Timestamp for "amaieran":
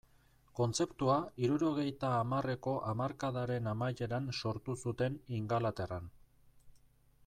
3.75-4.35